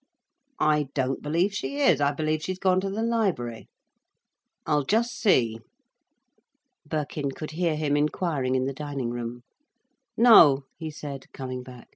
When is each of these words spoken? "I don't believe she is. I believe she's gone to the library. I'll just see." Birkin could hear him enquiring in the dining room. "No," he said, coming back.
"I 0.59 0.87
don't 0.95 1.21
believe 1.21 1.53
she 1.53 1.79
is. 1.79 2.01
I 2.01 2.11
believe 2.11 2.41
she's 2.41 2.57
gone 2.57 2.81
to 2.81 2.89
the 2.89 3.03
library. 3.03 3.67
I'll 4.65 4.81
just 4.83 5.11
see." 5.15 5.59
Birkin 6.87 7.29
could 7.33 7.51
hear 7.51 7.75
him 7.75 7.95
enquiring 7.95 8.55
in 8.55 8.65
the 8.65 8.73
dining 8.73 9.11
room. 9.11 9.43
"No," 10.17 10.63
he 10.75 10.89
said, 10.89 11.31
coming 11.33 11.61
back. 11.61 11.87